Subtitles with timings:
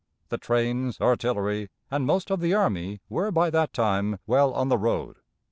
[0.29, 4.79] The trains, artillery, and most of the army were by that time well on the
[4.79, 5.17] road.